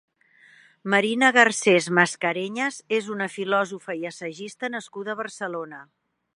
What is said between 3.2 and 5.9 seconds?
filòsofa i assagista nascuda a Barcelona.